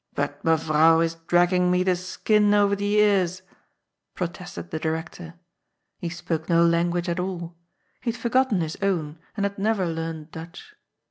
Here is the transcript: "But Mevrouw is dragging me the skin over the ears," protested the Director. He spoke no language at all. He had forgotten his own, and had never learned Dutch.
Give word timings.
"But 0.15 0.43
Mevrouw 0.43 1.01
is 1.05 1.13
dragging 1.27 1.69
me 1.69 1.83
the 1.83 1.95
skin 1.95 2.55
over 2.55 2.75
the 2.75 2.95
ears," 2.95 3.43
protested 4.15 4.71
the 4.71 4.79
Director. 4.79 5.35
He 5.99 6.09
spoke 6.09 6.49
no 6.49 6.65
language 6.65 7.07
at 7.07 7.19
all. 7.19 7.55
He 8.01 8.09
had 8.11 8.19
forgotten 8.19 8.61
his 8.61 8.77
own, 8.81 9.19
and 9.37 9.43
had 9.45 9.59
never 9.59 9.85
learned 9.85 10.31
Dutch. 10.31 10.73